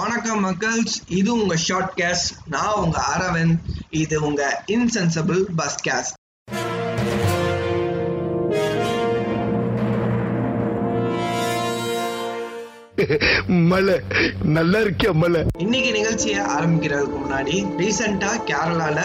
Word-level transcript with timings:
வணக்கம் 0.00 0.42
மக்கள்ஸ். 0.44 0.94
இது 1.18 1.30
உங்க 1.40 1.54
ஷார்ட் 1.64 1.94
கேஸ் 2.00 2.24
நான் 2.52 2.76
உங்க 2.82 2.98
அரவிந்த். 3.14 3.56
இது 4.02 4.16
உங்க 4.26 4.42
இன்சென்சபிள் 4.74 5.40
பஸ் 5.58 5.78
கேஸ் 5.86 6.10
மலை 13.70 13.96
நல்லா 14.56 14.80
இருக்கியா 14.84 15.12
மலை? 15.22 15.42
இன்னைக்கு 15.64 15.90
நிகழ்ச்சியை 15.98 16.40
ஆரம்பிக்கிறதுக்கு 16.56 17.18
முன்னாடி 17.24 17.56
ரீசெண்டா 17.80 18.32
கேரளால 18.50 18.98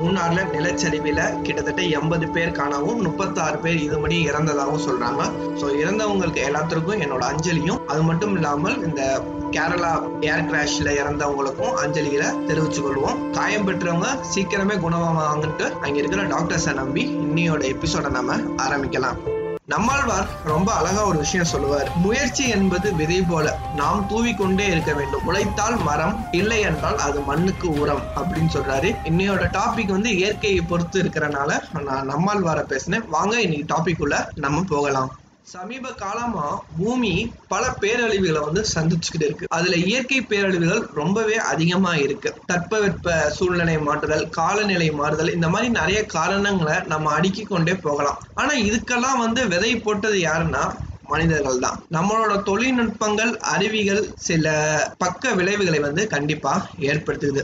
மூணாறுல 0.00 0.42
நிலச்சரிவில 0.54 1.20
கிட்டத்தட்ட 1.46 1.82
எண்பது 1.98 2.28
பேர் 2.36 2.56
காணவும் 2.60 3.02
முப்பத்தாறு 3.06 3.58
பேர் 3.64 3.78
இது 3.86 3.98
மணி 4.04 4.18
இறந்ததாகவும் 4.30 4.86
சொல்றாங்க. 4.88 5.22
ஸோ 5.60 5.66
இறந்தவங்களுக்கு 5.82 6.42
எல்லாத்திற்கும் 6.50 7.02
என்னோட 7.06 7.24
அஞ்சலியும். 7.32 7.82
அது 7.92 8.02
மட்டும் 8.10 8.34
இல்லாமல் 8.38 8.78
இந்த 8.88 9.02
கேரளா 9.50 9.92
ஏர் 10.20 10.50
கிராஷ்ல 10.50 10.90
இறந்தவங்களுக்கும் 11.00 11.76
அஞ்சலிகளை 11.82 12.28
தெரிவிச்சு 12.48 12.80
கொள்வோம். 12.84 13.30
காயம் 13.30 13.68
பெற்றவங்க 13.68 14.06
சீக்கிரமே 14.34 14.76
குணமாவாங்கன்ட்டு 14.84 15.70
அங்க 15.70 15.98
இருக்கிற 15.98 16.22
டாக்டர்ஸை 16.22 16.74
நம்பி 16.74 17.04
இன்னையோட 17.06 17.62
எபிசோட 17.74 18.10
நம்ம 18.10 18.36
ஆரம்பிக்கலாம். 18.36 19.16
நம்மாழ்வார் 19.66 20.28
ரொம்ப 20.44 20.72
அழகா 20.72 21.06
ஒரு 21.06 21.18
விஷயம் 21.18 21.46
சொல்லுவார். 21.46 21.90
முயற்சி 21.96 22.48
என்பது 22.48 22.94
விதை 22.94 23.22
போல 23.22 23.58
நாம் 23.76 24.06
தூவிக்கொண்டே 24.08 24.66
இருக்க 24.70 24.92
வேண்டும். 24.92 25.26
உழைத்தால் 25.26 25.76
மரம் 25.76 26.26
இல்லை 26.30 26.60
என்றால் 26.60 26.98
அது 26.98 27.20
மண்ணுக்கு 27.20 27.70
உரம் 27.70 28.02
அப்படின்னு 28.16 28.56
சொல்றாரு. 28.56 28.96
இன்னையோட 29.04 29.44
டாபிக் 29.58 29.94
வந்து 29.96 30.16
இயற்கையை 30.16 30.60
பொறுத்து 30.60 31.02
இருக்கிறனால 31.02 31.80
நான் 31.82 32.06
நம்மாழ்வார 32.06 32.62
பேசினேன். 32.62 33.08
வாங்க 33.08 33.40
இன்னைக்கு 33.40 33.74
டாபிக் 33.74 34.00
உள்ள 34.00 34.28
நம்ம 34.34 34.64
போகலாம். 34.68 35.18
சமீப 35.46 35.92
காலமா 35.92 36.62
பூமி 36.78 37.12
பல 37.48 37.64
பேரழிவுகளை 37.80 38.40
வந்து 38.44 38.62
சந்திச்சுக்கிட்டு 38.74 39.26
இருக்கு. 39.28 39.46
அதுல 39.48 39.76
இயற்கை 39.76 40.20
பேரழிவுகள் 40.20 40.82
ரொம்பவே 40.92 41.36
அதிகமா 41.36 41.94
இருக்கு. 41.94 42.34
தட்பவெட்ப 42.52 43.28
சூழ்நிலை 43.28 43.78
மாற்றுதல் 43.78 44.28
காலநிலை 44.30 44.90
மாறுதல் 44.90 45.34
இந்த 45.34 45.48
மாதிரி 45.48 45.70
நிறைய 45.70 46.06
காரணங்களை 46.06 46.76
நம்ம 46.86 47.12
அடுக்கி 47.12 47.42
கொண்டே 47.42 47.74
போகலாம். 47.74 48.20
ஆனா 48.34 48.52
இதுக்கெல்லாம் 48.54 49.18
வந்து 49.18 49.48
விதை 49.48 49.76
போட்டது 49.76 50.18
யாருன்னா 50.18 50.64
மனிதர்கள் 51.06 51.58
தான். 51.58 51.78
நம்மளோட 51.90 52.32
தொழில்நுட்பங்கள் 52.42 53.32
அருவிகள் 53.36 54.02
சில 54.14 54.46
பக்க 54.98 55.32
விளைவுகளை 55.34 55.78
வந்து 55.78 56.06
கண்டிப்பா 56.06 56.52
ஏற்படுத்துது. 56.78 57.42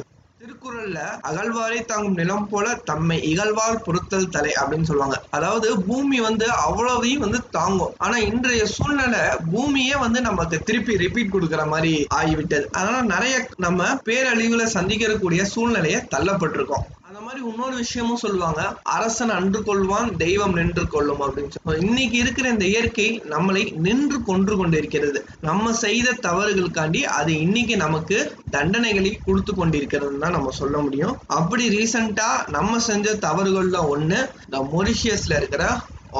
திருக்குறள்ல 0.86 1.02
அகழ்வாரை 1.28 1.78
தாங்கும் 1.84 2.18
நிலம் 2.20 2.48
போல 2.48 2.74
தம்மை 2.84 3.16
இகழ்வால் 3.32 3.82
பொருத்தல் 3.84 4.28
தலை 4.28 4.52
அப்படின்னு 4.60 4.88
சொல்லுவாங்க. 4.90 5.16
அதாவது 5.30 5.68
பூமி 5.88 6.18
வந்து 6.20 6.46
அவ்வளவையும் 6.66 7.20
வந்து 7.20 7.40
தாங்கும். 7.50 7.94
ஆனா 7.98 8.16
இன்றைய 8.30 8.64
சூழ்நிலை 8.66 9.22
பூமியே 9.52 9.96
வந்து 9.96 10.20
நமக்கு 10.20 10.58
திருப்பி 10.58 10.96
ரிப்பீட் 10.96 11.32
கொடுக்கற 11.32 11.64
மாதிரி 11.66 11.94
ஆகிவிட்டது. 12.14 12.66
அதனால 12.78 13.02
நிறைய 13.14 13.36
நம்ம 13.56 13.88
பேரழிவுல 14.08 14.66
சந்திக்கக்கூடிய 14.76 15.42
சூழ்நிலையை 15.54 16.00
தள்ளப்பட்டிருக்கோம். 16.14 16.86
அந்த 17.08 17.20
மாதிரி 17.36 17.52
இன்னொரு 17.52 17.76
விஷயமும் 17.82 18.20
சொல்லுவாங்க. 18.22 18.60
அரசன் 18.96 19.32
அன்று 19.38 19.60
கொள்வான் 19.68 20.10
தெய்வம் 20.22 20.54
நின்று 20.58 20.84
கொள்ளும் 20.94 21.22
அப்படின்னு 21.24 21.82
இன்னைக்கு 21.86 22.16
இருக்கிற 22.22 22.46
இந்த 22.54 22.64
இயற்கை 22.72 23.08
நம்மளை 23.32 23.62
நின்று 23.86 24.18
கொன்று 24.28 24.54
கொண்டிருக்கிறது. 24.60 25.18
நம்ம 25.48 25.72
செய்த 25.84 26.14
தவறுகளுக்காண்டி 26.26 27.00
அது 27.18 27.32
இன்னைக்கு 27.44 27.76
நமக்கு 27.84 28.18
தண்டனைகளை 28.56 29.12
கொடுத்து 29.26 29.54
கொண்டிருக்கிறது 29.58 30.22
தான் 30.24 30.36
நம்ம 30.36 30.54
சொல்ல 30.60 30.76
முடியும். 30.86 31.14
அப்படி 31.38 31.66
ரீசண்டா 31.76 32.30
நம்ம 32.56 32.80
செஞ்ச 32.90 33.14
தவறுகள்ல 33.26 33.80
ஒண்ணு 33.94 34.20
இந்த 34.46 34.60
மொரிஷியஸ்ல 34.74 35.36
இருக்கிற 35.40 35.64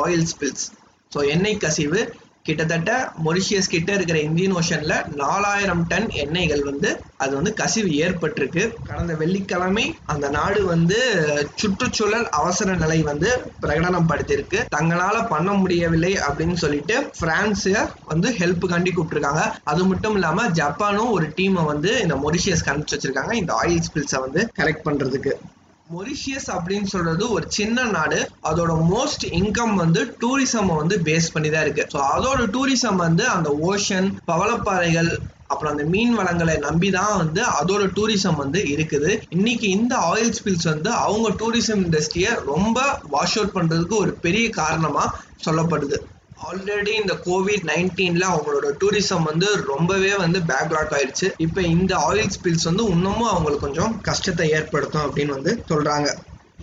ஆயில் 0.05 0.28
ஸ்பில்ஸ் 0.33 0.69
ஸோ 1.12 1.20
எண்ணெய் 1.34 1.62
கசிவு 1.64 2.00
கிட்டத்தட்ட 2.47 2.92
மொரிஷியஸ் 3.25 3.72
கிட்ட 3.75 3.91
இருக்கிற 3.92 4.19
இந்தியன் 4.20 4.55
ஓஷன்ல 4.55 4.94
நாலாயிரம் 5.22 5.84
டன் 5.89 6.06
எண்ணெய்கள் 6.22 6.64
வந்து 6.70 6.91
அது 7.16 7.34
வந்து 7.34 7.53
கசிவு 7.61 7.91
ஏற்பட்டிருக்கு. 8.05 8.62
கடந்த 8.88 9.14
வெள்ளிக்கிழமை 9.14 9.84
அந்த 10.06 10.27
நாடு 10.28 10.61
வந்து 10.66 10.98
சுற்றுச்சூழல் 11.55 12.28
அவசர 12.41 12.75
நிலை 12.77 12.98
வந்து 13.03 13.30
பிரகடனம் 13.62 14.11
படுத்திருக்கு 14.11 14.58
தங்களால 14.76 15.26
பண்ண 15.28 15.53
முடியவில்லை 15.53 16.12
அப்படின்னு 16.28 16.56
சொல்லிட்டு 16.65 16.97
பிரான்ஸ் 17.21 17.69
வந்து 18.06 18.31
ஹெல்ப் 18.41 18.66
காண்டி 18.72 18.92
கூப்பிட்டுருக்காங்க. 18.97 19.44
அது 19.65 19.84
மட்டும் 19.84 20.12
இல்லாம 20.12 20.48
ஜப்பானும் 20.60 21.10
ஒரு 21.10 21.28
டீமை 21.37 21.65
வந்து 21.72 21.92
இந்த 22.03 22.15
மொரிஷியஸ் 22.15 22.66
அனுப்பிச்சு 22.72 22.97
வச்சிருக்காங்க. 22.97 23.32
இந்த 23.32 23.53
ஆயில் 23.62 23.84
ஸ்பில்ஸை 23.88 24.21
வந்து 24.21 24.42
கரெக்ட் 24.59 24.87
பண்றதுக்கு. 24.88 25.32
மொரிஷியஸ் 25.94 26.48
அப்படின்னு 26.54 26.88
சொல்றது 26.92 27.24
ஒரு 27.34 27.47
சின்ன 27.56 27.84
நாடு. 27.97 28.19
அதோட 28.50 28.72
மோஸ்ட் 28.94 29.24
இன்கம் 29.38 29.74
வந்து 29.82 30.00
டூரிசம் 30.22 30.70
வந்து 30.80 30.97
பேஸ் 31.08 31.32
பண்ணி 31.34 31.50
தான் 31.50 31.64
இருக்கு. 31.66 31.84
ஸோ 31.92 31.98
அதோட 32.14 32.41
டூரிசம் 32.54 32.98
வந்து 33.06 33.24
அந்த 33.34 33.50
ஓஷன் 33.70 34.08
பவளப்பாறைகள் 34.30 35.10
அப்புறம் 35.52 35.72
அந்த 35.72 35.84
மீன் 35.92 36.14
வளங்களை 36.19 36.56
நம்பி 36.66 36.88
தான் 36.91 37.16
வந்து 37.22 37.42
அதோட 37.58 37.82
டூரிசம் 37.98 38.41
வந்து 38.42 38.60
இருக்குது. 38.72 39.10
இன்னைக்கு 39.36 39.66
இந்த 39.76 39.94
ஆயில் 40.10 40.34
ஸ்பில்ஸ் 40.38 40.69
வந்து 40.72 40.91
அவங்க 41.04 41.28
டூரிசம் 41.42 41.84
இண்டஸ்ட்ரியை 41.86 42.32
ரொம்ப 42.53 42.78
வாஷ் 43.14 43.38
அவுட் 43.38 43.56
பண்றதுக்கு 43.58 43.97
ஒரு 44.04 44.14
பெரிய 44.26 44.47
காரணமா 44.60 45.06
சொல்லப்படுது. 45.47 45.98
ஆல்ரெடி 46.44 46.92
இந்த 47.00 47.14
கோவிட் 47.26 47.66
நைன்டீன்ல 47.70 48.24
அவங்களோட 48.32 48.66
டூரிசம் 48.80 49.28
வந்து 49.28 49.48
ரொம்பவே 49.70 50.10
வந்து 50.22 50.38
பேக்லாக் 50.50 50.92
ஆயிடுச்சு. 50.97 51.28
இப்போ 51.44 51.60
இந்த 51.74 51.92
ஆயில் 52.08 52.34
ஸ்பில்ஸ் 52.36 52.69
வந்து 52.70 52.84
இன்னமும் 52.94 53.30
அவங்களுக்கு 53.30 53.66
கொஞ்சம் 53.66 53.94
கஷ்டத்தை 54.08 54.48
ஏற்படுத்தும் 54.58 55.06
அப்படின்னு 55.06 55.36
வந்து 55.38 55.54
சொல்றாங்க. 55.70 56.08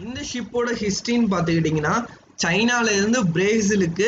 இந்த 0.03 0.19
ஷிப்போட 0.31 0.69
ஹிஸ்டரின்னு 0.81 1.31
பார்த்துக்கிட்டிங்கன்னா 1.34 1.95
சைனால 2.44 2.85
இருந்து 3.00 3.19
பிரேசிலுக்கு 3.35 4.07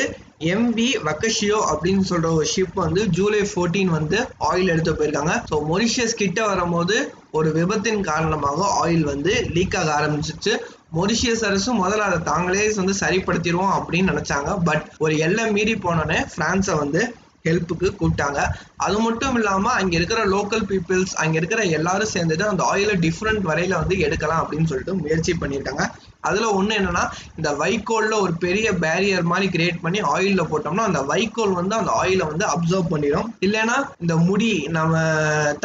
எம்வி 0.54 0.88
வக்கஷியோ 1.08 1.60
அப்படின்னு 1.72 2.06
சொல்ற 2.12 2.30
ஒரு 2.38 2.48
ஷிப் 2.54 2.78
வந்து 2.86 3.02
ஜூலை 3.18 3.42
ஃபோர்டீன் 3.52 3.92
வந்து 3.98 4.18
ஆயில் 4.50 4.72
எடுத்து 4.74 4.94
போயிருக்காங்க. 4.94 5.36
ஸோ 5.50 5.58
மொரிஷியஸ் 5.72 6.20
கிட்ட 6.22 6.40
வரும்போது 6.48 6.96
ஒரு 7.32 7.50
விபத்தின் 7.60 8.02
காரணமாக 8.12 8.68
ஆயில் 8.84 9.06
வந்து 9.14 9.34
லீக் 9.56 9.78
ஆக 9.82 9.92
ஆரம்பிச்சிச்சு. 10.00 10.54
மொரிஷியஸ் 10.96 11.46
அரசு 11.46 11.70
முதல்ல 11.74 12.08
அதை 12.10 12.20
தாங்களே 12.32 12.66
வந்து 12.76 12.94
சரிப்படுத்திடுவோம் 13.00 13.76
அப்படின்னு 13.78 14.12
நினைச்சாங்க. 14.14 14.64
பட் 14.64 14.86
ஒரு 14.98 15.18
எல்லை 15.18 15.52
மீறி 15.52 15.76
போனோடனே 15.76 16.20
பிரான்ஸை 16.36 16.78
வந்து 16.78 17.02
ஹெல்ப்புக்கு 17.44 17.88
கூப்பிட்டாங்க. 18.00 18.40
அது 18.76 19.00
மட்டும் 19.00 19.36
இல்லாம 19.36 19.72
அங்க 19.72 19.94
இருக்கிற 19.96 20.26
லோக்கல் 20.26 20.64
பீப்புள்ஸ் 20.70 21.14
அங்க 21.24 21.36
இருக்கிற 21.38 21.62
எல்லாரும் 21.78 22.14
சேர்ந்துட்டு 22.14 22.46
அந்த 22.52 22.64
ஆயிலை 22.72 22.96
டிஃப்ரெண்ட் 23.06 23.44
வரையில 23.50 23.74
வந்து 23.82 23.98
எடுக்கலாம் 24.00 24.42
அப்படின்னு 24.44 24.70
சொல்லிட்டு 24.72 24.96
முயற்சி 24.96 25.34
பண்ணியிருக்காங்க. 25.42 25.86
அதில் 26.30 26.56
ஒன்று 26.58 26.78
என்னென்னா 26.80 27.04
இந்த 27.38 27.50
வைக்கோலில் 27.62 28.22
ஒரு 28.24 28.34
பெரிய 28.46 28.68
பேரியர் 28.84 29.30
மாதிரி 29.32 29.48
கிரியேட் 29.56 29.84
பண்ணி 29.86 30.00
ஆயிலில் 30.14 30.50
போட்டோம்னா 30.52 30.88
அந்த 30.90 31.02
வைக்கோல் 31.12 31.58
வந்து 31.60 31.76
அந்த 31.80 31.92
ஆயிலை 32.02 32.26
வந்து 32.32 32.46
அப்சர்வ் 32.54 32.92
பண்ணிடும். 32.94 33.30
இல்லைன்னா 33.48 33.78
இந்த 34.04 34.16
முடி 34.28 34.52
நம்ம 34.78 34.94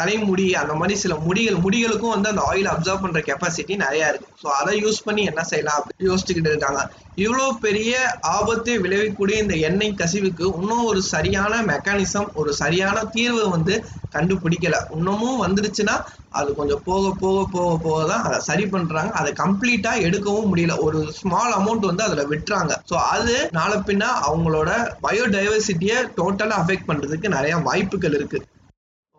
தலைமுடி 0.00 0.46
அந்த 0.62 0.74
மாதிரி 0.80 0.96
சில 1.04 1.14
முடிகள் 1.26 1.62
முடிகளுக்கும் 1.66 2.14
வந்து 2.14 2.32
அந்த 2.32 2.44
ஆயில் 2.50 2.72
அப்சர்வ் 2.72 3.04
பண்ணுற 3.04 3.22
கெப்பாசிட்டி 3.28 3.76
நிறையா 3.84 4.08
இருக்குது 4.10 4.36
ஸோ 4.42 4.48
அதை 4.60 4.74
யூஸ் 4.84 5.04
பண்ணி 5.06 5.24
என்ன 5.30 5.42
செய்யலாம் 5.52 5.78
அப்படின்னு 5.78 6.10
யோசிச்சுக்கிட்டு 6.10 6.52
இருக்காங்க. 6.52 6.82
இவ்வளோ 7.24 7.46
பெரிய 7.64 7.92
ஆபத்தை 8.36 8.74
விளைவிக்கக்கூடிய 8.84 9.36
இந்த 9.44 9.54
எண்ணெய் 9.68 9.98
கசிவுக்கு 10.00 10.44
இன்னும் 10.60 10.86
ஒரு 10.90 11.00
சரியான 11.14 11.54
மெக்கானிசம் 11.72 12.28
ஒரு 12.40 12.50
சரியான 12.62 12.98
தீர்வு 13.16 13.44
வந்து 13.56 13.74
கண்டுபிடிக்கல. 14.16 14.76
இன்னமும் 14.96 15.42
வந்துருச்சுன்னா 15.44 15.96
அது 16.38 16.50
கொஞ்சம் 16.58 16.82
போக 16.88 17.04
போக 17.22 17.38
போக 17.54 17.70
போக 17.84 17.98
தான் 18.10 18.24
அதை 18.26 18.38
சரி 18.48 18.64
பண்றாங்க. 18.66 19.10
அதை 19.20 19.30
கம்ப்ளீட்டா 19.40 19.92
எடுக்கவும் 20.06 20.50
முடியல. 20.50 20.76
ஒரு 20.86 20.98
ஸ்மால் 21.18 21.54
அமௌண்ட் 21.56 21.88
வந்து 21.88 22.06
அதுல 22.06 22.24
விட்டுறாங்க. 22.32 22.72
ஸோ 22.90 22.96
அது 23.14 23.34
நாளை 23.58 23.78
பின்ன 23.88 24.12
அவங்களோட 24.28 24.70
பயோடைவர்சிட்டியை 25.06 25.98
டோட்டலா 26.20 26.56
அஃபெக்ட் 26.62 26.88
பண்றதுக்கு 26.90 27.36
நிறைய 27.36 27.56
வாய்ப்புகள் 27.68 28.16
இருக்கு. 28.18 28.40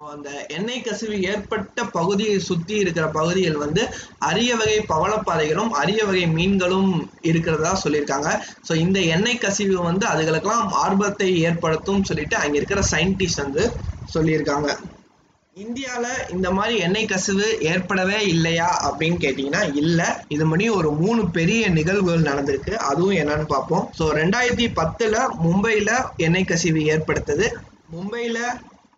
அந்த 0.01 0.29
எண்ணெய் 0.57 0.85
கசிவு 0.85 1.15
ஏற்பட்ட 1.31 1.83
பகுதியை 1.97 2.37
சுத்தி 2.47 2.75
இருக்கிற 2.83 3.05
பகுதிகள் 3.17 3.59
வந்து 3.63 3.81
அரிய 4.29 4.51
வகை 4.61 4.77
பவளப்பாறைகளும் 4.91 5.71
அரிய 5.81 6.01
வகை 6.05 6.23
மீன்களும் 6.37 6.89
இருக்கிறதா 7.21 7.73
சொல்லியிருக்காங்க. 7.83 8.29
ஸோ 8.69 8.75
இந்த 8.85 8.99
எண்ணெய் 9.15 9.43
கசிவு 9.43 9.77
வந்து 9.89 10.07
அதுகளுக்கெல்லாம் 10.13 10.73
ஆர்வத்தை 10.85 11.29
ஏற்படுத்தும் 11.49 12.07
சொல்லிட்டு 12.11 12.37
அங்க 12.41 12.57
இருக்கிற 12.61 12.83
சயின்டிஸ்ட் 12.93 13.43
வந்து 13.45 13.65
சொல்லியிருக்காங்க. 14.15 14.69
இந்தியாவில் 15.57 16.27
இந்த 16.29 16.51
மாதிரி 16.51 16.75
எண்ணெய் 16.77 17.05
கசிவு 17.05 17.47
ஏற்படவே 17.71 18.19
இல்லையா 18.25 18.67
அப்படின்னு 18.87 19.17
கேட்டிங்கன்னா 19.23 19.75
இல்லை. 19.75 20.05
இது 20.27 20.45
மாதிரி 20.45 20.69
ஒரு 20.69 20.91
மூணு 20.91 21.21
பெரிய 21.29 21.69
நிகழ்வுகள் 21.69 22.27
நடந்திருக்கு. 22.29 22.73
அதுவும் 22.89 23.17
என்னன்னு 23.21 23.45
பார்ப்போம். 23.45 23.89
ஸோ 23.99 24.05
ரெண்டாயிரத்தி 24.19 24.73
பத்தில் 24.73 25.17
மும்பையில் 25.45 25.93
எண்ணெய் 26.17 26.45
கசிவு 26.45 26.83
ஏற்படுத்தது. 26.93 27.47
மும்பையில் 27.95 28.43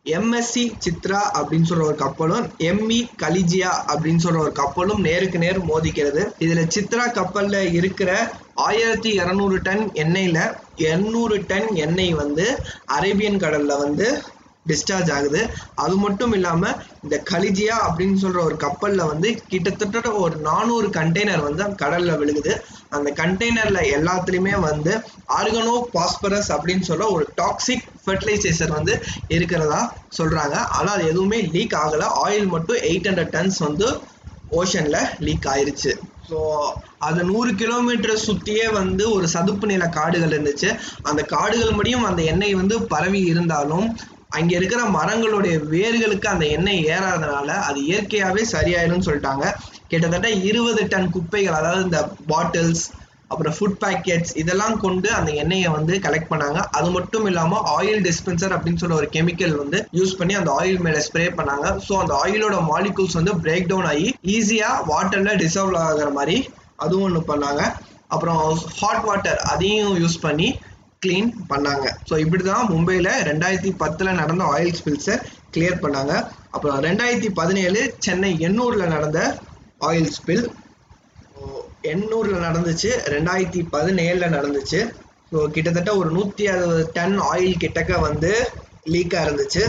எம்எஸ்சி 0.06 0.64
சித்ரா 0.86 1.20
அப்படின்னு 1.38 1.68
சொல்ற 1.70 1.84
ஒரு 1.84 1.96
கப்பலும் 1.96 2.46
எம்இ 2.70 3.00
கலிஜியா 3.22 3.72
அப்படின்னு 3.92 4.24
சொல்ற 4.24 4.38
ஒரு 4.38 4.52
கப்பலும் 4.52 5.00
நேருக்கு 5.00 5.38
நேர் 5.38 5.60
மோதிக்கிறது. 5.66 6.24
இதுல 6.40 6.64
சித்ரா 6.76 7.06
கப்பல்ல 7.20 7.62
இருக்கிற 7.80 8.10
ஆயிரத்தி 8.54 9.12
இரநூறு 9.20 9.58
டன் 9.62 9.86
எண்ணெயில் 9.94 10.42
எண்ணூறு 10.90 11.38
டன் 11.48 11.70
எண்ணெய் 11.76 12.14
வந்து 12.14 12.46
அரேபியன் 12.86 13.42
கடல்ல 13.44 13.78
வந்து 13.78 14.08
டிஸ்சார்ஜ் 14.70 15.10
ஆகுது. 15.16 15.42
அது 15.84 15.96
மட்டும் 16.04 16.34
இல்லாமல் 16.38 16.78
இந்த 17.06 17.16
கலிஜியா 17.32 17.78
அப்படின்னு 17.88 18.18
சொல்கிற 18.24 18.42
ஒரு 18.50 18.58
கப்பலில் 18.66 19.10
வந்து 19.12 19.30
கிட்டத்தட்ட 19.52 20.12
ஒரு 20.24 20.36
நானூறு 20.50 20.90
கண்டெய்னர் 21.00 21.46
வந்து 21.48 21.66
கடலில் 21.84 22.20
விழுகுது. 22.22 22.54
அந்த 22.98 23.10
கண்டெய்னரில் 23.22 23.90
எல்லாத்துலேயுமே 23.98 24.56
வந்து 24.70 24.94
ஆர்கனோ 25.40 25.76
பாஸ்பரஸ் 25.96 26.50
அப்படின்னு 26.56 26.88
சொல்ல 26.90 27.10
ஒரு 27.16 27.26
டாக்ஸிக் 27.42 27.86
ஃபெர்டிலைசேசர் 28.06 28.78
வந்து 28.78 28.96
இருக்கிறதா 29.36 29.82
சொல்கிறாங்க 30.20 30.56
ஆனால் 30.78 30.96
அது 30.96 31.06
எதுவுமே 31.14 31.42
லீக் 31.56 31.78
ஆகலை. 31.84 32.10
ஆயில் 32.26 32.50
மட்டும் 32.56 32.82
எயிட் 32.90 33.10
ஹண்ட்ரட் 33.10 33.36
டன்ஸ் 33.36 33.60
வந்து 33.68 33.88
ஓஷனில் 34.62 35.04
லீக் 35.26 35.48
ஆயிருச்சு. 35.52 35.92
ஸோ 36.30 36.40
அது 37.08 37.22
நூறு 37.30 37.52
கிலோமீட்டர் 37.62 38.24
சுற்றியே 38.26 38.68
வந்து 38.78 39.04
ஒரு 39.16 39.26
சதுப்பு 39.34 39.66
நில 39.72 39.86
காடுகள் 39.96 40.34
இருந்துச்சு. 40.36 40.70
அந்த 41.10 41.22
காடுகள் 41.34 41.78
முடியும் 41.80 42.06
அந்த 42.10 42.22
எண்ணெய் 42.32 42.60
வந்து 42.60 42.76
பரவி 42.94 43.22
இருந்தாலும் 43.32 43.88
அங்க 44.38 44.52
இருக்கிற 44.60 44.82
மரங்களுடைய 44.98 45.56
வேர்களுக்கு 45.74 46.28
அந்த 46.34 46.46
எண்ணெய் 46.56 46.86
ஏறாதனால 46.96 47.50
அது 47.68 47.80
இயற்கையாவே 47.90 48.44
சரியாயிரும்னு 48.56 49.08
சொல்லிட்டாங்க. 49.08 49.46
கிட்டத்தட்ட 49.92 50.30
இருபது 50.50 50.84
டன் 50.94 51.14
குப்பைகள் 51.16 51.58
அதாவது 51.60 51.84
இந்த 51.88 52.00
பாட்டில்ஸ் 52.32 52.86
அப்புறம் 53.32 53.56
ஃபுட் 53.58 53.78
பேக்கெட்ஸ் 53.84 54.34
இதெல்லாம் 54.42 54.76
கொண்டு 54.84 55.08
அந்த 55.18 55.30
எண்ணெயை 55.42 55.70
வந்து 55.76 55.94
கலெக்ட் 56.06 56.32
பண்ணாங்க. 56.32 56.60
அது 56.78 56.90
மட்டும் 56.98 57.26
இல்லாம 57.30 57.62
ஆயில் 57.78 58.02
டிஸ்பென்சர் 58.08 58.54
அப்படின்னு 58.56 58.82
சொல்ல 58.82 59.00
ஒரு 59.02 59.08
கெமிக்கல் 59.16 59.56
வந்து 59.62 59.80
யூஸ் 60.00 60.18
பண்ணி 60.20 60.34
அந்த 60.40 60.52
ஆயில் 60.60 60.84
மேல 60.88 61.00
ஸ்ப்ரே 61.08 61.26
பண்ணாங்க. 61.40 61.68
ஸோ 61.88 61.94
அந்த 62.02 62.14
ஆயிலோட 62.24 62.58
மாலிகூல்ஸ் 62.72 63.18
வந்து 63.20 63.34
பிரேக் 63.46 63.70
டவுன் 63.72 63.90
ஆகி 63.94 64.10
ஈஸியா 64.36 64.70
வாட்டர்ல 64.92 65.34
டிசால்வ் 65.44 65.80
ஆகிற 65.88 66.10
மாதிரி 66.20 66.38
அதுவும் 66.86 67.08
ஒன்று 67.08 67.24
பண்ணாங்க. 67.32 67.64
அப்புறம் 68.14 68.42
ஹாட் 68.80 69.06
வாட்டர் 69.08 69.40
அதையும் 69.54 69.94
யூஸ் 70.04 70.24
பண்ணி 70.26 70.48
க்ளீன் 71.04 71.30
பண்ணாங்க. 71.52 71.86
ஸோ 72.10 72.14
இப்படி 72.24 72.44
தான் 72.50 72.68
மும்பையில் 72.74 73.12
ரெண்டாயிரத்தி 73.30 73.72
பத்தில் 73.84 74.18
நடந்த 74.22 74.44
ஆயில் 74.56 74.78
ஸ்பில்ஸை 74.80 75.16
கிளியர் 75.56 75.84
பண்ணாங்க. 75.86 76.14
அப்புறம் 76.56 76.80
ரெண்டாயிரத்தி 76.88 77.32
பதினேழு 77.40 77.82
சென்னை 78.08 78.32
எண்ணூரில் 78.48 78.94
நடந்த 78.96 79.22
ஆயில் 79.90 80.12
ஸ்பில் 80.18 80.46
எண்ணூரில் 81.94 82.44
நடந்துச்சு 82.48 82.92
ரெண்டாயிரத்தி 83.14 83.62
பதினேழில் 83.74 84.34
நடந்துச்சு. 84.36 84.82
ஸோ 85.32 85.40
கிட்டத்தட்ட 85.56 85.92
ஒரு 86.02 86.10
நூற்றி 86.18 86.44
அறுபது 86.52 86.84
டன் 86.98 87.18
ஆயில் 87.32 87.62
கிட்டக்க 87.64 88.00
வந்து 88.08 88.32
லீக்காக 88.94 89.26
இருந்துச்சு. 89.28 89.64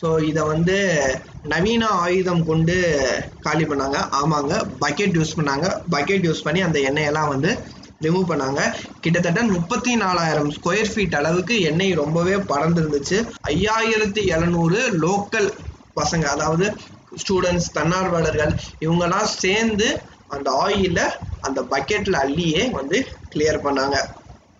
ஸோ 0.00 0.08
இதை 0.30 0.42
வந்து 0.52 0.76
நவீன 1.52 1.84
ஆயுதம் 2.04 2.42
கொண்டு 2.48 2.74
காலி 3.44 3.64
பண்ணாங்க. 3.70 3.98
ஆமாங்க 4.20 4.54
பக்கெட் 4.82 5.16
யூஸ் 5.18 5.36
பண்ணாங்க. 5.38 5.66
பக்கெட் 5.94 6.26
யூஸ் 6.28 6.44
பண்ணி 6.46 6.62
அந்த 6.66 6.78
எண்ணெயெல்லாம் 6.88 7.32
வந்து 7.34 7.52
ரிமூவ் 8.04 8.30
பண்ணாங்க. 8.30 8.74
கிட்டத்தட்ட 9.00 9.42
முப்பத்தி 9.42 9.96
நாலாயிரம் 9.96 10.50
ஸ்கொயர் 10.50 10.90
ஃபீட் 10.94 11.14
அளவுக்கு 11.14 11.60
எண்ணெய் 11.60 11.92
ரொம்பவே 11.92 12.34
பறந்துருந்துச்சு 12.34 13.18
ஐயாயிரத்தி 13.48 14.24
எழுநூறு 14.26 14.80
லோக்கல் 15.04 15.48
பசங்க 15.96 16.24
அதாவது 16.24 16.66
ஸ்டூடெண்ட்ஸ் 17.22 17.72
தன்னார்வலர்கள் 17.74 18.52
இவங்கெல்லாம் 18.80 19.32
சேர்ந்து 19.36 20.00
அந்த 20.28 20.50
ஆயில 20.66 21.00
அந்த 21.40 21.60
பக்கெட்ல 21.62 22.16
அள்ளியே 22.24 22.70
வந்து 22.70 23.06
கிளியர் 23.34 23.64
பண்ணாங்க. 23.64 23.96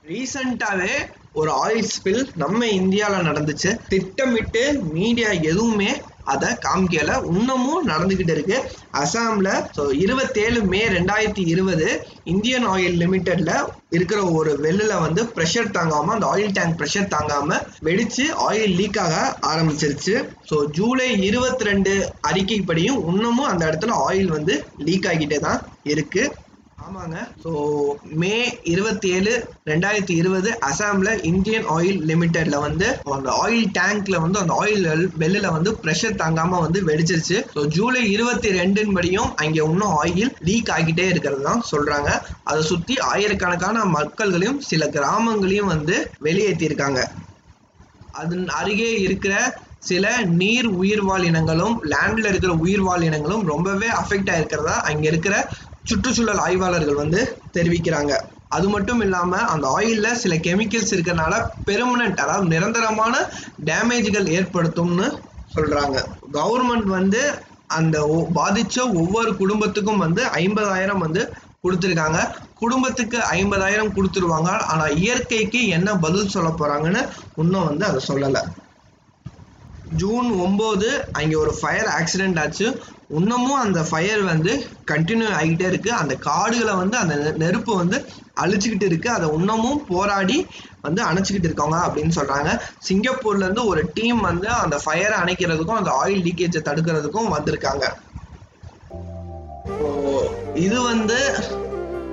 ரீசண்டாவே 0.09 0.95
ஒரு 1.33 1.51
ஆயில் 1.65 1.89
ஸ்பில் 1.95 2.23
நம்ம 2.35 2.67
இந்தியால 2.67 3.15
நடந்துச்சு. 3.29 3.79
திட்டமிட்டு 3.89 4.83
மீடியா 4.93 5.31
எதுவுமே 5.31 5.91
அதை 6.33 6.51
காமிக்கல 6.67 7.17
இன்னமும் 7.33 7.89
நடந்துகிட்டு 7.91 8.35
இருக்கு. 8.37 8.59
அசாம்ல 9.03 9.49
ஸோ 9.77 9.83
இருபத்தேழு 10.05 10.61
மே 10.73 10.83
ரெண்டாயிரத்தி 10.97 11.43
இருபது 11.53 11.89
இந்தியன் 12.35 12.67
ஆயில் 12.75 12.97
லிமிடெட்ல 13.03 13.53
இருக்கிற 13.97 14.21
ஒரு 14.39 14.53
வெள்ளில 14.65 14.95
வந்து 15.05 15.23
ப்ரெஷர் 15.35 15.75
தாங்காம 15.77 16.13
அந்த 16.15 16.27
ஆயில் 16.33 16.57
டேங்க் 16.57 16.79
ப்ரெஷர் 16.81 17.13
தாங்காம 17.15 17.59
வெடிச்சு 17.89 18.25
ஆயில் 18.49 18.75
லீக் 18.81 19.01
ஆக 19.05 19.15
ஆரம்பிச்சிருச்சு. 19.53 20.15
ஸோ 20.51 20.59
ஜூலை 20.79 21.09
இருபத்தி 21.29 21.69
ரெண்டு 21.71 21.93
அறிக்கைப்படியும் 22.31 23.01
இன்னமும் 23.13 23.51
அந்த 23.53 23.63
இடத்துல 23.71 23.99
ஆயில் 24.09 24.35
வந்து 24.37 24.57
லீக் 24.89 25.09
ஆகிட்டே 25.13 25.39
தான் 25.47 25.61
இருக்கு. 25.93 26.25
ஆமாங்க. 26.85 27.19
ஸோ 27.43 27.51
மே 28.21 28.33
இருபத்தி 28.73 29.09
ஏழு 29.17 29.33
ரெண்டாயிரத்தி 29.71 30.15
இருபது 30.21 30.51
அசாம்ல 30.69 31.11
இந்தியன் 31.31 31.67
ஆயில் 31.77 32.01
லிமிடெட்ல 32.11 32.57
வந்து 32.65 32.87
அந்த 33.17 33.31
ஆயில் 33.45 33.67
டேங்க்ல 33.79 34.17
வந்து 34.25 34.39
அந்த 34.43 34.55
ஆயில் 34.63 34.87
பெல்லில் 35.23 35.55
வந்து 35.57 35.71
ப்ரெஷர் 35.85 36.19
தாங்காம 36.23 36.61
வந்து 36.65 36.81
வெடிச்சிருச்சு. 36.91 37.39
ஸோ 37.55 37.63
ஜூலை 37.77 38.03
இருபத்தி 38.15 38.51
ரெண்டின் 38.59 38.95
படியும் 38.99 39.31
அங்கே 39.45 39.63
இன்னும் 39.71 39.95
ஆயில் 40.03 40.33
லீக் 40.49 40.73
ஆகிட்டே 40.77 41.07
இருக்கிறது 41.13 41.43
தான் 41.43 41.63
சொல்றாங்க. 41.73 42.11
அதை 42.45 42.63
சுற்றி 42.73 42.97
ஆயிரக்கணக்கான 43.13 43.85
மக்கள்களையும் 43.99 44.61
சில 44.71 44.89
கிராமங்களையும் 44.97 45.73
வந்து 45.75 45.97
வெளியேற்றியிருக்காங்க. 46.27 47.03
அதன் 48.23 48.49
அருகே 48.59 48.91
இருக்கிற 49.07 49.35
சில 49.89 50.07
நீர் 50.41 50.69
உயிர்வாழ் 50.83 51.25
இனங்களும் 51.31 51.75
லேண்டில் 51.93 52.29
இருக்கிற 52.31 52.53
உயிர்வாழ் 52.65 53.05
இனங்களும் 53.09 53.45
ரொம்பவே 53.51 53.89
அஃபெக்ட் 54.03 54.31
ஆகிருக்கிறதா 54.35 54.77
அங்கே 54.91 55.09
இருக்கிற 55.13 55.35
சுற்றுச்சூழல் 55.87 56.39
ஆய்வாளர்கள் 56.39 56.95
வந்து 56.95 57.21
தெரிவிக்கிறாங்க. 57.55 58.13
அது 58.49 58.67
மட்டும் 58.69 59.01
இல்லாம 59.01 59.39
அந்த 59.53 59.67
ஆயில்ல 59.77 60.09
சில 60.15 60.35
கெமிக்கல்ஸ் 60.47 60.93
இருக்கிறனால 60.95 61.35
பெர்மனன்ட் 61.67 62.23
அதாவது 62.25 62.47
நிரந்தரமான 62.47 63.15
டேமேஜ்கள் 63.65 64.29
ஏற்படுத்தும்னு 64.37 65.07
சொல்றாங்க. 65.55 65.97
கவர்மெண்ட் 66.33 66.89
வந்து 66.99 67.21
அந்த 67.71 67.97
பாதிச்ச 68.35 68.77
ஒவ்வொரு 68.95 69.31
குடும்பத்துக்கும் 69.37 69.99
வந்து 69.99 70.23
ஐம்பதாயிரம் 70.41 71.03
வந்து 71.05 71.23
கொடுத்துருக்காங்க. 71.65 72.19
குடும்பத்துக்கு 72.55 73.19
ஐம்பதாயிரம் 73.37 73.95
கொடுத்துருவாங்க. 73.97 74.51
ஆனா 74.67 74.85
இயற்கைக்கு 74.99 75.61
என்ன 75.69 75.97
பதில் 75.97 76.29
சொல்ல 76.29 76.51
போறாங்கன்னு 76.53 77.03
இன்னும் 77.37 77.69
வந்து 77.71 77.85
அதை 77.87 78.01
சொல்லலை. 78.09 78.43
ஜூன் 79.95 80.29
ஒம்பது 80.47 81.13
அங்கே 81.13 81.35
ஒரு 81.35 81.55
ஃபயர் 81.61 81.89
ஆக்சிடென்ட் 81.99 82.39
ஆச்சு. 82.39 82.81
இன்னமும் 83.09 83.59
அந்த 83.59 83.83
ஃபயர் 83.83 84.23
வந்து 84.23 84.67
கண்டினியூ 84.91 85.29
ஆகிட்டே 85.41 85.67
இருக்கு. 85.67 85.93
அந்த 85.93 86.15
காடுகளை 86.15 86.75
வந்து 86.75 86.97
அந்த 86.97 87.35
நெருப்பு 87.37 87.77
வந்து 87.77 88.05
அழிச்சுக்கிட்டு 88.41 88.83
இருக்கு. 88.83 89.11
அதை 89.11 89.29
இன்னமும் 89.33 89.87
போராடி 89.87 90.47
வந்து 90.81 91.05
அணைச்சிக்கிட்டு 91.05 91.49
இருக்காங்க 91.51 91.77
அப்படின்னு 91.77 92.11
சொல்றாங்க. 92.15 92.61
சிங்கப்பூர்ல 92.89 93.37
இருந்து 93.37 93.67
ஒரு 93.67 93.91
டீம் 93.95 94.21
வந்து 94.21 94.49
அந்த 94.49 94.81
ஃபயரை 94.87 95.17
அணைக்கிறதுக்கும் 95.23 95.81
அந்த 95.81 96.03
ஆயில் 96.05 96.25
லீக்கேஜை 96.27 96.63
தடுக்கிறதுக்கும் 96.65 97.35
வந்திருக்காங்க. 97.37 97.85
இது 100.55 100.83
வந்து 100.83 101.35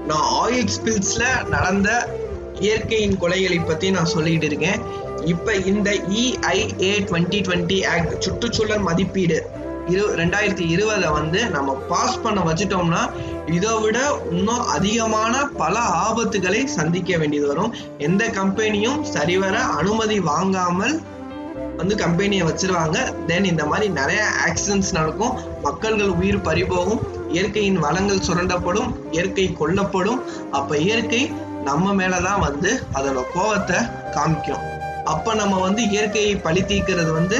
நான் 0.07 0.27
ஆயில் 0.43 0.67
ஸ்பில்ஸ்ல 0.75 1.47
நடந்த 1.47 2.19
இயற்கையின் 2.59 3.19
கொலைகளை 3.19 3.65
பத்தி 3.65 3.91
நான் 3.91 4.05
சொல்லிட்டு 4.05 4.45
இருக்கேன். 4.45 4.81
இப்ப 5.25 5.53
இந்த 5.53 5.91
இஐஏ 5.91 6.93
டுவெண்ட்டி 7.07 7.39
டுவெண்ட்டி 7.47 7.87
ஆக்ட் 7.87 8.21
சுற்றுச்சூழல் 8.21 8.79
மதிப்பீடு 8.79 9.49
இரு 9.87 10.15
ரெண்டாயிரத்தி 10.15 10.69
இருபதை 10.69 11.09
வந்து 11.09 11.49
நம்ம 11.49 11.73
பாஸ் 11.73 12.21
பண்ண 12.21 12.41
வச்சுட்டோம்னா 12.41 13.11
இதை 13.45 13.79
விட 13.81 14.19
இன்னும் 14.31 14.61
அதிகமான 14.67 15.45
பல 15.45 15.79
ஆபத்துகளை 15.79 16.65
சந்திக்க 16.65 17.17
வேண்டியது 17.17 17.47
வரும். 17.47 17.73
எந்த 17.97 18.27
கம்பெனியும் 18.27 19.01
சரிவர 19.01 19.59
அனுமதி 19.59 20.19
வாங்காமல் 20.19 21.01
வந்து 21.77 21.95
கம்பெனியை 21.95 22.47
வச்சிருவாங்க. 22.47 23.25
தென் 23.25 23.43
இந்த 23.43 23.65
மாதிரி 23.65 23.89
நிறைய 23.89 24.23
ஆக்சிடென்ட்ஸ் 24.47 24.91
நடக்கும். 24.91 25.37
மக்கள்கள் 25.63 26.07
உயிர் 26.07 26.45
பறிபோகும். 26.47 27.01
இயற்கையின் 27.29 27.79
வளங்கள் 27.79 28.25
சுரண்டப்படும். 28.27 28.91
இயற்கை 29.11 29.55
கொல்லப்படும். 29.59 30.21
அப்ப 30.51 30.77
இயற்கை 30.77 31.31
நம்ம 31.63 31.93
மேலதான் 31.93 32.39
வந்து 32.39 32.83
அதோட 32.93 33.23
கோவத்தை 33.35 33.91
காமிக்கும். 34.11 34.63
அப்ப 35.11 35.33
நம்ம 35.41 35.59
வந்து 35.59 35.81
இயற்கையை 35.93 36.33
பழி 36.45 36.61
தீர்க்கிறது 36.71 37.11
வந்து 37.19 37.37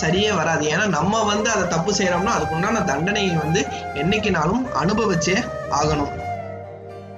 சரியே 0.00 0.30
வராது. 0.38 0.64
ஏன்னா 0.72 0.84
நம்ம 0.98 1.22
வந்து 1.30 1.48
அதை 1.54 1.64
தப்பு 1.72 1.92
செய்யறோம்னா 1.98 2.34
அதுக்கு 2.36 2.56
உண்டான 2.58 2.84
தண்டனையை 2.90 3.34
வந்து 3.44 3.62
என்னைக்குனாலும் 4.02 4.62
அனுபவிச்சே 4.82 5.36
ஆகணும். 5.80 6.12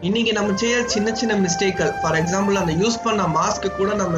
இன்னைக்கு 0.07 0.33
நம்ம 0.37 0.55
செய்ய 0.61 0.79
சின்ன 0.95 1.09
சின்ன 1.21 1.35
மிஸ்டேக்கள் 1.43 1.93
ஃபார் 2.01 2.17
எக்ஸாம்பிள் 2.21 2.59
அந்த 2.63 2.73
யூஸ் 2.81 2.97
பண்ண 3.05 3.23
மாஸ்க் 3.37 3.69
கூட 3.77 3.91
நம்ம 4.01 4.17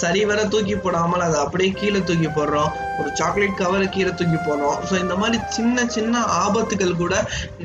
சரிவர 0.00 0.40
தூக்கி 0.54 0.76
போடாமல் 0.76 1.24
அதை 1.26 1.38
அப்படியே 1.44 1.70
கீழே 1.80 2.00
தூக்கி 2.08 2.30
போடுறோம். 2.38 2.72
ஒரு 3.00 3.10
சாக்லேட் 3.20 3.60
கவரை 3.60 3.86
கீழே 3.94 4.12
தூக்கி 4.18 4.38
போடுறோம். 4.48 4.76
ஸோ 4.88 4.94
இந்த 5.04 5.14
மாதிரி 5.22 5.38
சின்ன 5.58 5.86
சின்ன 5.96 6.24
ஆபத்துகள் 6.42 7.00
கூட 7.02 7.14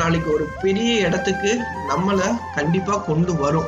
நாளைக்கு 0.02 0.32
ஒரு 0.36 0.48
பெரிய 0.64 0.94
இடத்துக்கு 1.08 1.52
நம்மளை 1.92 2.30
கண்டிப்பாக 2.60 3.06
கொண்டு 3.10 3.36
வரும். 3.44 3.68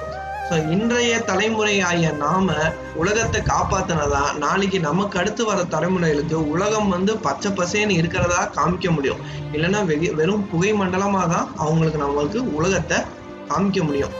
இன்றைய 0.57 1.15
தலைமுறையாகிய 1.27 2.07
நாம 2.21 2.53
உலகத்தை 3.01 3.39
காப்பாத்தினதா? 3.49 4.21
நாளைக்கு 4.43 4.77
நமக்கு 4.87 5.19
அடுத்து 5.21 5.43
வர 5.45 5.59
தலைமுறைகளுக்கு 5.73 6.37
உலகம் 6.53 6.89
வந்து 6.93 7.11
பச்சை 7.25 7.49
பசேன்னு 7.51 7.97
இருக்கிறதா 7.99 8.39
காமிக்க 8.57 8.93
முடியும். 8.95 9.21
இல்லைன்னா 9.55 9.81
வெறும் 10.19 10.45
புகை 10.51 10.71
மண்டலமா 10.81 11.23
தான் 11.33 11.49
அவங்களுக்கு 11.55 12.03
நம்மளுக்கு 12.05 12.41
உலகத்தை 12.59 12.99
காமிக்க 13.51 13.83
முடியும். 13.89 14.15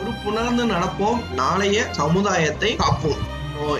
ஒரு 0.00 0.12
புணர்ந்து 0.24 0.66
நடப்போம். 0.74 1.18
நாளைய 1.42 1.86
சமுதாயத்தை 2.00 2.70
காப்போம். 2.84 3.22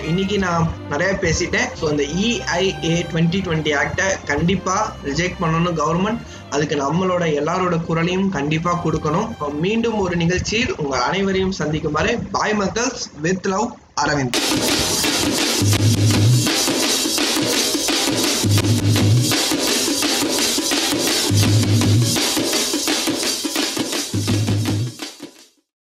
இன்னைக்கு 0.09 0.37
நான் 0.43 0.63
நிறைய 0.91 1.11
பேசிட்டேன். 1.23 1.67
ஸோ 1.79 1.85
இந்த 1.93 2.05
இஐஏ 2.25 2.93
டுவெண்ட்டி 3.09 3.39
டுவெண்ட்டி 3.47 3.73
ஆக்டை 3.81 4.07
கண்டிப்பா 4.31 4.77
ரிஜெக்ட் 5.09 5.41
பண்ணணும் 5.41 5.77
கவர்மெண்ட் 5.81 6.21
அதுக்கு 6.49 6.75
நம்மளோட 6.75 7.23
எல்லாரோட 7.39 7.75
குரலையும் 7.87 8.29
கண்டிப்பா 8.29 8.71
கொடுக்கணும். 8.85 9.27
மீண்டும் 9.65 9.97
ஒரு 10.05 10.15
நிகழ்ச்சியில் 10.15 10.75
உங்கள் 10.75 11.05
அனைவரையும் 11.09 11.57
சந்திக்கும் 11.61 11.97
வரை 11.99 12.15
பாய் 12.31 12.55
மக்கள்ஸ் 12.59 13.05
வித் 13.21 13.47
லவ் 13.53 13.69
அரவிந்த். 14.01 14.37